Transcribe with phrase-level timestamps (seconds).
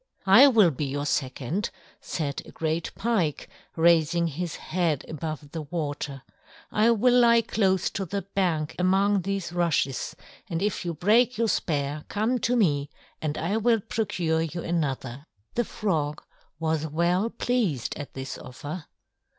[0.25, 1.69] "I will be your second,"
[1.99, 6.23] said a great Pike, raising his head above the water;
[6.71, 10.15] "I will lie close to the bank among these rushes,
[10.49, 12.89] and if you break your spear come to me
[13.21, 16.23] and I will procure you another." The Frog
[16.59, 18.85] was well pleased at this offer.